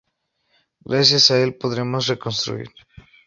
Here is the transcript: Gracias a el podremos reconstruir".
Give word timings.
Gracias 0.83 1.29
a 1.29 1.37
el 1.39 1.59
podremos 1.59 2.07
reconstruir". 2.07 2.71